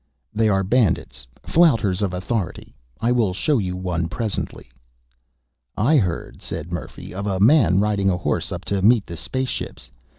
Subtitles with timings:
[0.33, 2.73] "They are bandits, flouters of authority.
[2.99, 4.71] I will show you one presently."
[5.77, 9.49] "I heard," said Murphy, "of a man riding a horse up to meet the space
[9.49, 9.91] ships.